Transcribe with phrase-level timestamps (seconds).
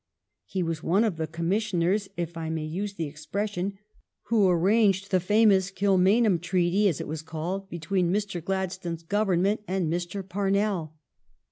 [0.47, 3.77] He was one of the Commis sioners, if I may use the expression,
[4.23, 8.43] who arranged the famous Kilmainham Treaty, as it was called, between Mr.
[8.43, 10.27] Gladstones Government and Mr.
[10.27, 10.95] Parnell.